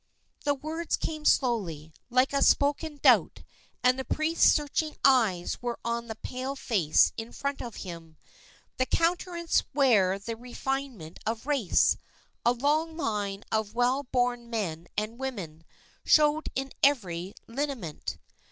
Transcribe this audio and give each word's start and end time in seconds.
The 0.45 0.55
words 0.55 0.97
came 0.97 1.25
slowly, 1.25 1.93
like 2.09 2.33
a 2.33 2.41
spoken 2.41 2.97
doubt, 3.03 3.43
and 3.83 3.99
the 3.99 4.03
priest's 4.03 4.51
searching 4.51 4.97
eyes 5.05 5.61
were 5.61 5.77
on 5.85 6.07
the 6.07 6.15
pale 6.15 6.55
face 6.55 7.13
in 7.17 7.31
front 7.31 7.61
of 7.61 7.75
him. 7.85 8.17
The 8.77 8.87
countenance 8.87 9.59
where 9.73 10.17
the 10.17 10.35
refinement 10.35 11.19
of 11.27 11.45
race 11.45 11.97
a 12.43 12.51
long 12.51 12.97
line 12.97 13.43
of 13.51 13.75
well 13.75 14.01
born 14.01 14.49
men 14.49 14.87
and 14.97 15.19
women, 15.19 15.65
showed 16.03 16.49
in 16.55 16.71
every 16.81 17.35
lineament. 17.45 18.17